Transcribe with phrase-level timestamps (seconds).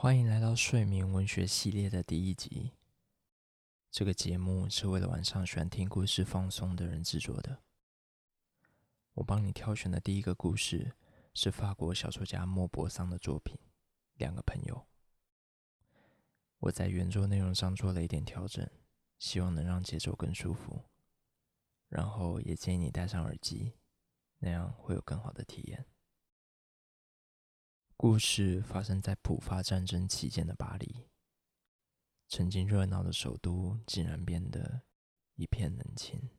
[0.00, 2.70] 欢迎来到睡眠文学系列的第一集。
[3.90, 7.64] 这个节目是为了晚上喜欢听故事放松的人制作的。
[9.14, 10.92] 我帮你挑选的第一个故事
[11.34, 13.56] 是法国小说家莫泊桑的作品
[14.14, 14.76] 《两个朋友》。
[16.60, 18.70] 我在原作内容上做了一点调整，
[19.18, 20.84] 希望能让节奏更舒服。
[21.88, 23.72] 然后也建议你戴上耳机，
[24.38, 25.84] 那样会有更好的体验。
[28.00, 31.08] 故事发生在普法战争期间的巴黎，
[32.28, 34.82] 曾经热闹的首都竟然变得
[35.34, 36.30] 一片冷清。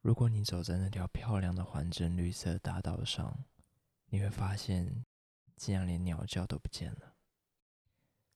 [0.00, 3.44] 如果你走在那条漂亮的环镇绿色大道上，
[4.06, 5.04] 你会发现，
[5.54, 7.14] 竟然连鸟叫都不见了，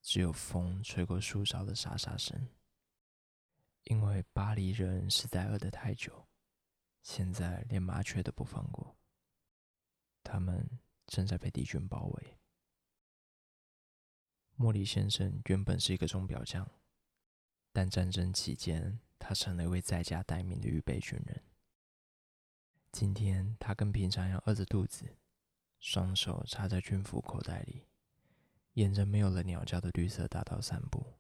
[0.03, 2.51] 只有风吹过树梢的沙沙声。
[3.85, 6.29] 因为巴黎人实在饿得太久，
[7.03, 8.99] 现在连麻雀都不放过，
[10.23, 10.79] 他们。
[11.11, 12.39] 正在被敌军包围。
[14.55, 16.71] 莫里先生原本是一个钟表匠，
[17.73, 21.43] 但战争期间，他成了一位在家待命的预备军人。
[22.93, 25.17] 今天，他跟平常一样饿着肚子，
[25.81, 27.89] 双手插在军服口袋里，
[28.75, 31.15] 沿着没有了鸟叫的绿色大道散步，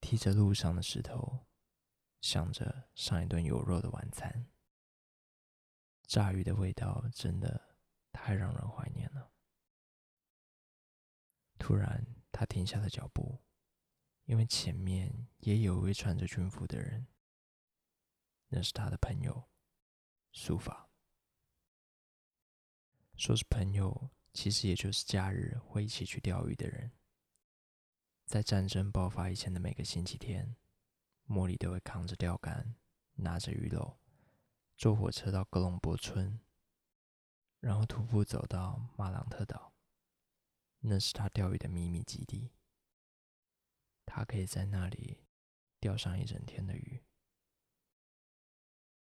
[0.00, 1.46] 踢着路上的石头，
[2.20, 4.48] 想着上一顿有肉的晚餐。
[6.02, 7.75] 炸鱼的味道真的。
[8.26, 9.30] 太让人怀念了。
[11.58, 13.38] 突然，他停下了脚步，
[14.24, 17.06] 因为前面也有一位穿着军服的人。
[18.48, 19.48] 那是他的朋友，
[20.32, 20.90] 苏法。
[23.14, 26.90] 说是朋友，其实也就是假日会一起去钓鱼的人。
[28.24, 30.56] 在战争爆发以前的每个星期天，
[31.26, 32.74] 莫莉都会扛着钓竿，
[33.14, 33.98] 拿着鱼篓，
[34.76, 36.40] 坐火车到格隆博村。
[37.66, 39.72] 然后徒步走到马朗特岛，
[40.78, 42.52] 那是他钓鱼的秘密基地。
[44.04, 45.24] 他可以在那里
[45.80, 47.02] 钓上一整天的鱼。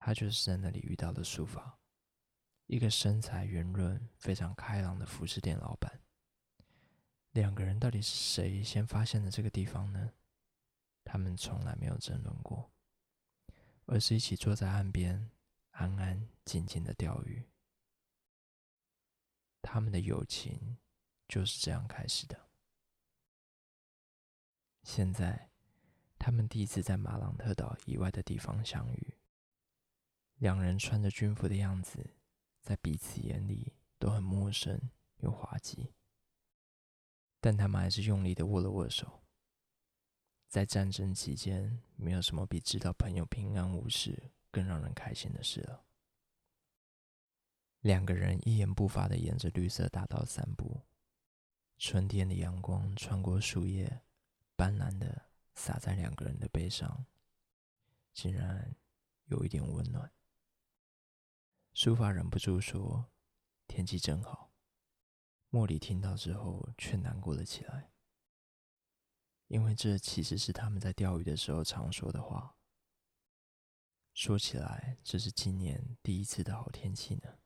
[0.00, 1.78] 他就是在那里遇到了苏法，
[2.66, 6.00] 一个身材圆润、非常开朗的服饰店老板。
[7.30, 10.12] 两个人到底是谁先发现的这个地方呢？
[11.04, 12.72] 他们从来没有争论过，
[13.86, 15.30] 而是一起坐在岸边，
[15.70, 17.46] 安安静静的钓鱼。
[19.62, 20.78] 他们的友情
[21.28, 22.48] 就是这样开始的。
[24.82, 25.50] 现在，
[26.18, 29.14] 他们第一次在马朗特岛以外的地方相遇。
[30.36, 32.14] 两人穿着军服的样子，
[32.62, 35.92] 在彼此眼里都很陌生又滑稽。
[37.40, 39.22] 但他们还是用力的握了握手。
[40.48, 45.84] 在战争期间，没有什么比知道朋友平安无事更让人开心的事了。
[47.80, 50.82] 两个人一言不发地沿着绿色大道散步，
[51.78, 54.02] 春天的阳光穿过树叶，
[54.54, 57.06] 斑斓地洒在两个人的背上，
[58.12, 58.76] 竟然
[59.24, 60.12] 有一点温暖。
[61.72, 63.10] 苏法忍不住说
[63.66, 64.52] ：“天气真好。”
[65.48, 67.90] 莫里听到之后却难过了起来，
[69.46, 72.56] 因为这其实是他们在钓鱼的时候常说的话。
[74.12, 77.39] 说起来，这是今年第一次的好天气呢。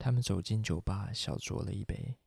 [0.00, 2.18] 他们走进酒吧，小酌了一杯。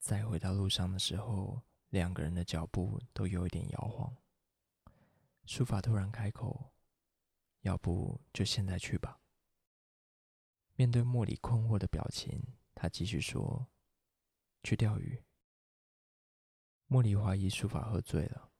[0.00, 4.16] 再回到路上的时候，两个人的脚步都有一点摇晃。
[5.46, 6.72] 书法突然开口
[7.62, 9.20] ：“要不就现在去吧。”
[10.74, 12.42] 面对莫里困惑的表情，
[12.74, 13.68] 他继续说
[14.64, 15.22] ：“去钓鱼。”
[16.86, 18.50] 莫里怀疑书法喝醉了，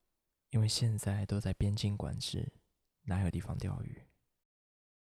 [0.51, 2.53] 因为现在都在边境管制，
[3.03, 4.07] 哪有地方钓鱼？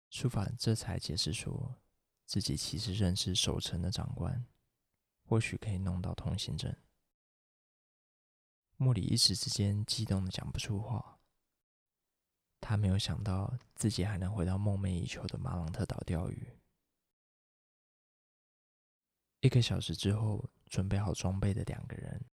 [0.09, 1.77] 书法这才解释说。
[2.25, 4.45] 自己其实认识守城的长官，
[5.23, 6.75] 或许可以弄到通行证。
[8.77, 11.19] 莫里一时之间激动的讲不出话。
[12.59, 16.59] 他没有想到自己还能回到梦寐以求的马朗特岛钓鱼。
[19.41, 22.25] 一个小时之后，准备好装备的两个人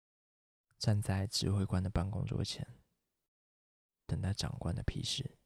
[0.79, 2.65] 站在指挥官的办公桌前，
[4.07, 5.40] 等待长官的批示。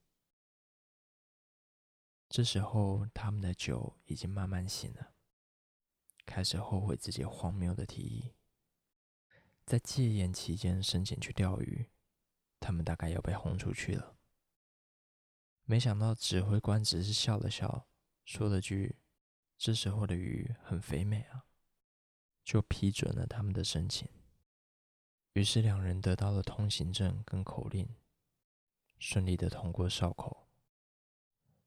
[2.35, 5.13] 这时候，他们的酒已经慢慢醒了，
[6.27, 8.35] 开始后悔自己荒谬的提议。
[9.65, 11.89] 在戒严期间申请去钓鱼，
[12.59, 14.17] 他们大概要被轰出去了。
[15.63, 17.87] 没想到指挥官只是笑了笑，
[18.25, 18.97] 说了句
[19.57, 21.45] ：“这时候的鱼很肥美啊”，
[22.43, 24.09] 就批准了他们的申请。
[25.35, 27.95] 于是两人得到了通行证跟口令，
[28.99, 30.44] 顺利的通过哨口。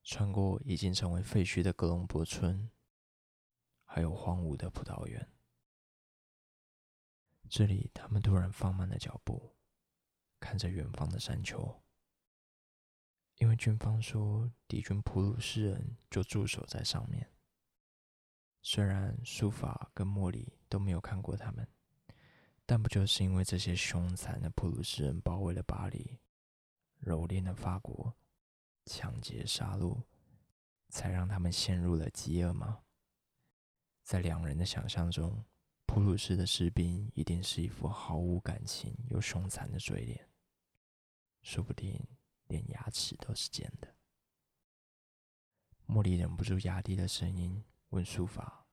[0.10, 2.72] 穿过已经成为废墟的格隆博村，
[3.84, 5.30] 还有荒芜的葡萄园。
[7.50, 9.58] 这里，他们突然放慢了脚步，
[10.40, 11.84] 看着远方的山丘。
[13.36, 17.30] 因为军方说敌军普鲁士人就驻守在上面。
[18.62, 21.68] 虽然苏法跟莫里都没有看过他们，
[22.66, 26.18] 但不就是因为这些凶残的普鲁士人包围了巴黎，
[27.02, 28.16] 蹂躏了法国，
[28.88, 30.02] 抢劫杀戮，
[30.90, 32.82] 才让他们陷入了饥饿吗？
[34.04, 35.44] 在两人的想象中，
[35.86, 40.30] 普鲁士的士兵一定是一副毫无感情又凶残的嘴脸，
[41.42, 42.02] 说不定
[42.48, 43.94] 连牙齿都是尖的。
[45.86, 48.66] 莫里忍不住压低了声音问书法：“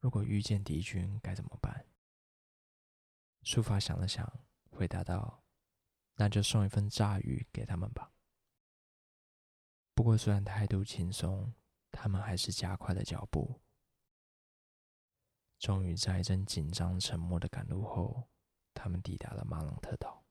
[0.00, 1.86] 如果遇见敌军该怎么办？”
[3.44, 5.44] 书法想了想，回答道
[6.16, 8.10] ：“那就送一份炸鱼给他们吧。”
[9.94, 11.54] 不过，虽然态度轻松，
[11.92, 13.60] 他们还是加快了脚步。
[15.58, 18.28] 终于在一阵紧张沉默的赶路后，
[18.74, 20.24] 他们抵达了马朗特岛。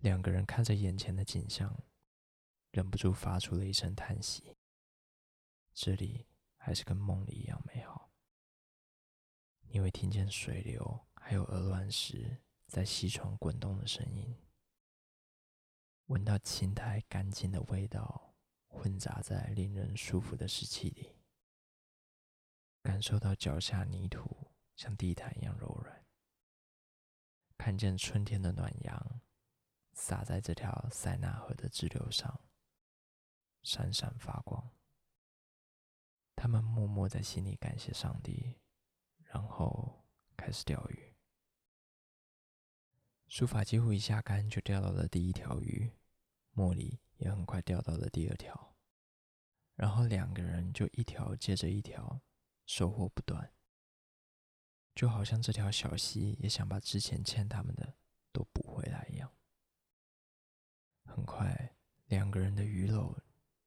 [0.00, 1.84] 两个人看着眼前的景象，
[2.72, 4.56] 忍不住发出了一声叹息。
[5.72, 6.26] 这里
[6.56, 8.10] 还是跟梦里一样美好。
[9.68, 14.36] 你会听见水流还有鹅卵石在溪床滚动的声音。
[16.12, 18.34] 闻到青苔干净的味道，
[18.68, 21.16] 混杂在令人舒服的湿气里，
[22.82, 26.04] 感受到脚下泥土像地毯一样柔软，
[27.56, 29.22] 看见春天的暖阳
[29.94, 32.44] 洒在这条塞纳河的支流上，
[33.62, 34.70] 闪闪发光。
[36.36, 38.60] 他们默默在心里感谢上帝，
[39.24, 40.04] 然后
[40.36, 41.14] 开始钓鱼。
[43.28, 45.90] 苏法几乎一下竿就钓到了第一条鱼。
[46.52, 48.76] 莫里也很快钓到了第二条，
[49.74, 52.20] 然后两个人就一条接着一条，
[52.66, 53.52] 收获不断，
[54.94, 57.94] 就好像这条小溪也想把之前欠他们的
[58.32, 59.32] 都补回来一样。
[61.04, 61.74] 很快，
[62.06, 63.16] 两个人的鱼篓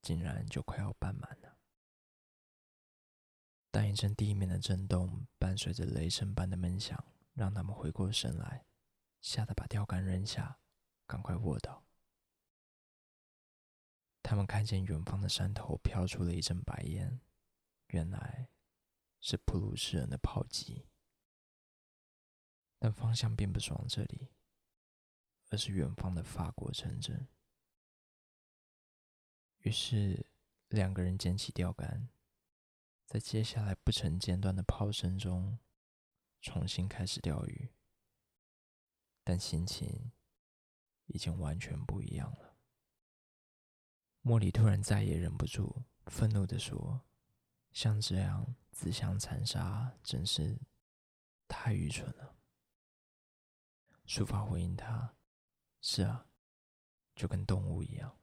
[0.01, 1.57] 竟然就快要半满了，
[3.71, 7.03] 但一阵地面的震动伴随着雷声般的闷响，
[7.33, 8.65] 让他们回过神来，
[9.21, 10.59] 吓得把钓竿扔下，
[11.07, 11.84] 赶快卧倒。
[14.25, 17.21] 他们看见远方的山头飘出了一阵白烟，
[17.89, 18.49] 原来
[19.21, 20.87] 是普鲁士人的炮击，
[22.79, 24.29] 但方向并不是往这里，
[25.51, 27.27] 而是远方的法国城镇。
[29.59, 30.25] 于是
[30.69, 32.09] 两个人捡起钓竿，
[33.05, 35.59] 在接下来不曾间断的炮声中，
[36.41, 37.69] 重新开始钓鱼，
[39.23, 40.11] 但心情
[41.05, 42.44] 已经完全不一样了。
[44.27, 46.99] 莫里突然再也忍不住，愤怒地说
[47.71, 50.59] ：“像这样自相残杀，真是
[51.47, 52.35] 太愚蠢了。”
[54.07, 55.15] 书法回应他
[55.79, 56.27] ：“是啊，
[57.13, 58.17] 就跟动物一样。”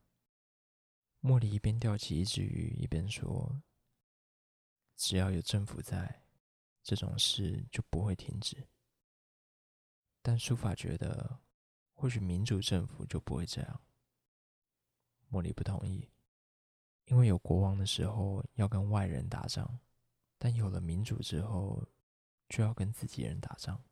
[1.23, 3.63] 莫里一边钓起一只鱼，一边说
[4.99, 6.25] ：“只要有政府在，
[6.83, 8.67] 这种事就不会停止。”
[10.21, 11.39] 但书法觉得，
[11.93, 13.81] 或许民主政府就不会这样。
[15.33, 16.11] 莫莉不同意，
[17.07, 19.81] 因为有国王的时候要跟外人打仗，
[20.37, 21.83] 但有了民主之后
[22.51, 23.83] 就要跟自己人打仗。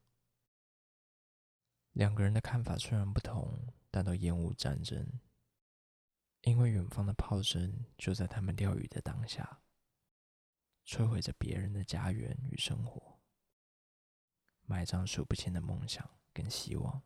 [1.93, 3.59] 两个人的看法虽然不同，
[3.91, 5.19] 但都厌恶战争，
[6.43, 9.63] 因为远方的炮声就在他们钓鱼的当下，
[10.85, 13.19] 摧毁着别人的家园与生活，
[14.67, 17.03] 埋葬数不清的梦想跟希望，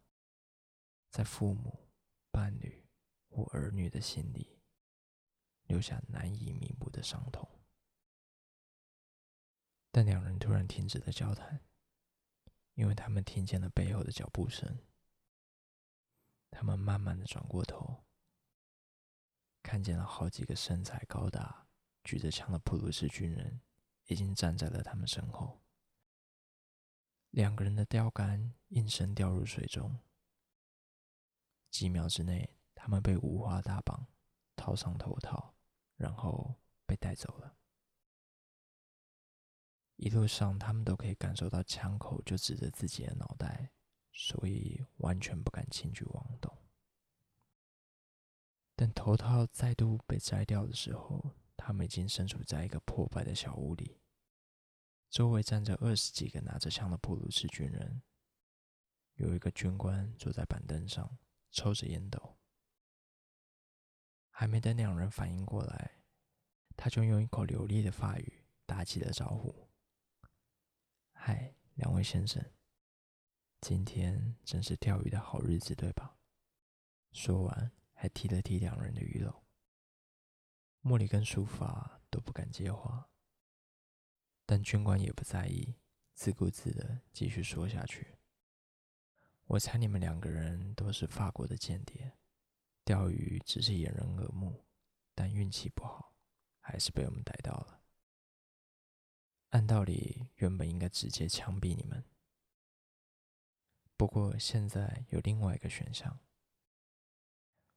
[1.12, 1.88] 在父母、
[2.32, 2.84] 伴侣。
[3.37, 4.61] 我儿女的心里
[5.64, 7.49] 留下难以弥补的伤痛，
[9.91, 11.61] 但两人突然停止了交谈，
[12.75, 14.79] 因为他们听见了背后的脚步声。
[16.53, 18.05] 他们慢慢的转过头，
[19.64, 21.67] 看见了好几个身材高大、
[22.05, 23.61] 举着枪的普鲁士军人
[24.05, 25.61] 已经站在了他们身后。
[27.31, 29.99] 两个人的钓竿应声掉入水中，
[31.69, 32.53] 几秒之内。
[32.85, 34.07] 他们被五花大绑，
[34.55, 35.55] 套上头套，
[35.97, 37.57] 然后被带走了。
[39.97, 43.73] 一路上，他们都可以感受到枪口就指着自己的脑袋，
[44.12, 46.55] 所以完全不敢轻举妄动。
[48.76, 53.99] 等头套再度被摘掉的时候，他们已经身处在一个破败的小屋里，
[55.09, 58.03] 周围站着二十几个拿着枪的普鲁士军人，
[59.14, 61.17] 有一个军官坐在板凳上
[61.50, 62.37] 抽着烟斗。
[64.37, 66.03] 还没等两人反应过来，
[66.76, 69.71] 他就用一口流利的法语打起了招呼
[71.14, 72.45] ：“嗨，两位先生，
[73.61, 76.19] 今天真是钓鱼的好日子，对吧？”
[77.14, 79.33] 说完，还踢了踢两人的鱼篓。
[80.83, 83.09] 茉莉跟书法都不敢接话，
[84.45, 85.76] 但军官也不在意，
[86.12, 88.19] 自顾自的继续说下去
[89.47, 92.19] ：“我猜你们两个人都是法国的间谍，
[92.85, 94.64] 钓鱼只是掩人耳目，
[95.14, 96.14] 但运气不好，
[96.61, 97.81] 还是被我们逮到了。
[99.50, 102.05] 按道理，原本应该直接枪毙你们。”
[103.97, 106.19] 不过现在有另外一个选项，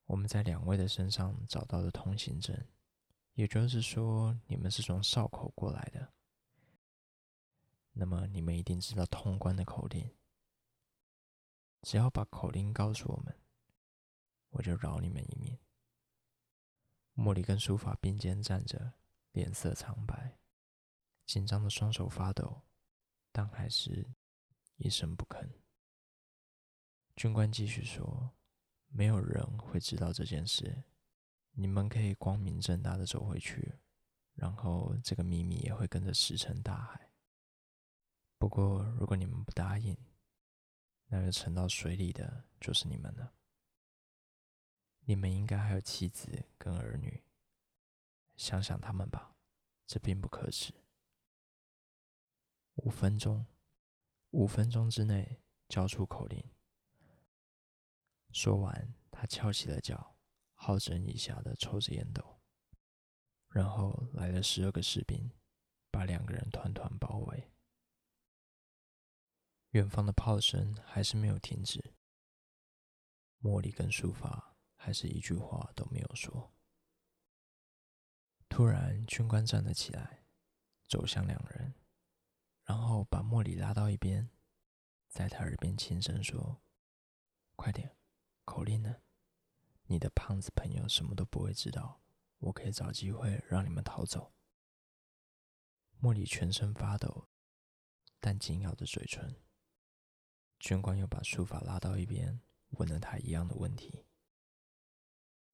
[0.05, 2.67] 我们在两位的身上找到了通行证，
[3.33, 6.11] 也就是说你们是从哨口过来的。
[7.91, 10.09] 那么你们一定知道通关的口令，
[11.83, 13.39] 只要把口令告诉我们，
[14.49, 15.57] 我就饶你们一命。
[17.15, 18.93] 茉莉跟书法并肩站着，
[19.31, 20.37] 脸色苍白，
[21.25, 22.61] 紧张的双手发抖，
[23.31, 24.05] 但还是
[24.75, 25.49] 一声不吭。
[27.15, 28.31] 军官继续说
[28.89, 30.83] ：“没有人会知道这件事，
[31.51, 33.79] 你们可以光明正大的走回去，
[34.35, 37.11] 然后这个秘密也会跟着石沉大海。
[38.37, 39.97] 不过，如果你们不答应，
[41.07, 43.33] 那个沉到水里的就是你们了。
[45.09, 47.23] 你们应该还有妻子跟儿女，
[48.35, 49.37] 想想他们吧，
[49.85, 50.73] 这并不可耻。
[52.75, 53.45] 五分钟，
[54.31, 56.43] 五分钟之内交出口令。”
[58.33, 60.17] 说完，他翘起了脚，
[60.55, 62.41] 好整以暇的抽着烟斗，
[63.47, 65.31] 然后来了十二个士兵，
[65.89, 67.49] 把两个人团团包围。
[69.69, 71.93] 远方的炮声还是没有停止，
[73.41, 76.53] 茉莉跟书法还是一句话都没有说。
[78.47, 80.23] 突然，军官站了起来，
[80.87, 81.73] 走向两人，
[82.63, 84.29] 然后把莫里拉到一边，
[85.09, 86.61] 在他耳边轻声说
[87.57, 87.97] ：“快点。”
[88.45, 89.01] 口令呢？
[89.87, 92.01] 你的胖子朋友什么都不会知道，
[92.37, 94.33] 我可以找机会让你们逃走。
[96.01, 97.27] 茉莉全身发抖，
[98.21, 99.35] 但紧咬着嘴唇。
[100.59, 104.06] 军官又把书法拉到一边，问了他一样的问题，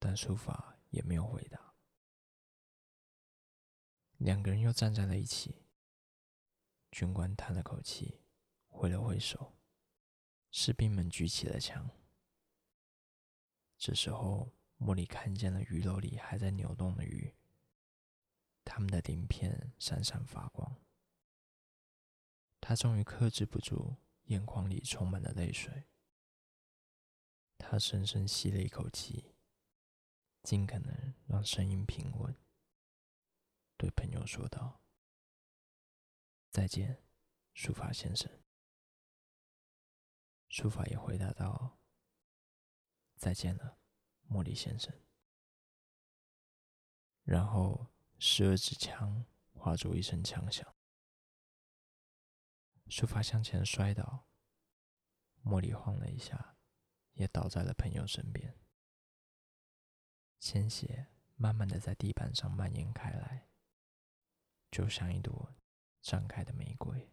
[0.05, 1.75] 但书法也没有回答。
[4.17, 5.63] 两个人又站在了一起。
[6.91, 8.19] 军官叹了口气，
[8.67, 9.53] 挥了挥手，
[10.51, 11.89] 士兵们举起了枪。
[13.77, 17.33] 这时候，莫莉看见了鱼篓里还在扭动的鱼，
[18.65, 20.75] 它们的鳞片闪闪发光。
[22.59, 23.95] 她终于克制不住，
[24.25, 25.85] 眼眶里充满了泪水。
[27.57, 29.32] 她深深吸了一口气，
[30.43, 32.35] 尽可能让声音平稳，
[33.77, 34.83] 对朋友说道
[36.51, 37.01] ：“再见，
[37.53, 38.29] 书法先生。”
[40.49, 41.79] 书法也回答道。
[43.15, 43.79] 再见了，
[44.29, 44.93] 茉莉先生。
[47.23, 50.75] 然后十二支枪化作一声枪响，
[52.89, 54.27] 书法向前摔倒，
[55.45, 56.57] 茉莉晃了一下，
[57.13, 58.59] 也倒在了朋友身边。
[60.43, 61.07] 鲜血
[61.37, 63.47] 慢慢的在地板上蔓延开来，
[64.69, 65.55] 就像一朵
[66.03, 67.09] 绽开的玫瑰。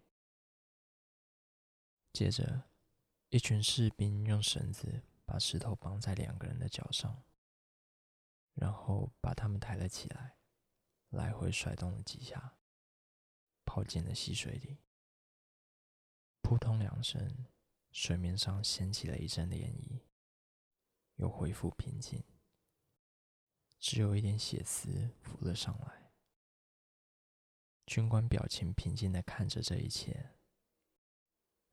[2.13, 2.71] 接着，
[3.29, 5.05] 一群士兵用绳子。
[5.25, 7.23] 把石头绑在两个人的脚上，
[8.55, 10.39] 然后把他们抬了起来，
[11.11, 12.59] 来回甩动了几下，
[13.65, 14.79] 抛进了溪水里。
[16.43, 17.47] 扑通两声，
[17.93, 20.01] 水面上掀起了一阵涟漪，
[21.15, 22.25] 又恢复平静，
[23.81, 26.13] 只有一点血丝浮了上来。
[27.87, 30.31] 军官表情平静地看着这一切，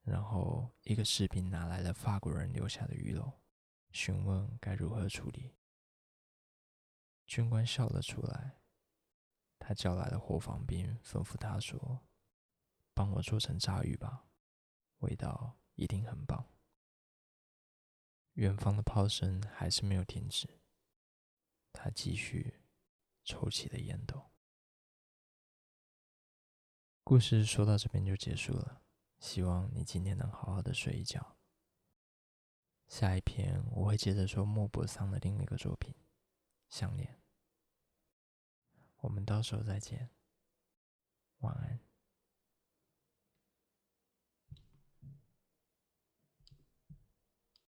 [0.02, 3.32] 然后一个士兵拿来了法国人留下的鱼篓。
[3.90, 5.54] 询问该如何处理，
[7.26, 8.60] 军官笑了出来。
[9.58, 12.06] 他叫来了伙房兵，吩咐他说
[12.94, 14.26] ：“帮我做成炸鱼吧，
[14.98, 16.52] 味道一定很棒。”
[18.34, 20.57] 远方的炮声还是没有停止，
[21.80, 22.60] 他继续
[23.22, 24.30] 抽起了烟斗。
[27.04, 28.82] 故事说到这边就结束了，
[29.20, 31.36] 希望你今天能好好的睡一觉。
[32.88, 35.94] 下一篇我会接着说莫泊桑的另一个作品
[36.68, 37.14] 《项链》，
[38.96, 40.10] 我们到时候再见，
[41.38, 41.87] 晚安。